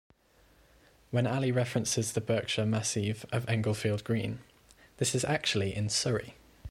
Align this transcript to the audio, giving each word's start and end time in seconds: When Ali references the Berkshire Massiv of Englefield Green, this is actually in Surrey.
When 1.11 1.27
Ali 1.27 1.51
references 1.51 2.13
the 2.13 2.21
Berkshire 2.21 2.63
Massiv 2.63 3.23
of 3.31 3.47
Englefield 3.47 4.03
Green, 4.03 4.39
this 4.97 5.13
is 5.13 5.23
actually 5.23 5.75
in 5.75 5.89
Surrey. 5.89 6.33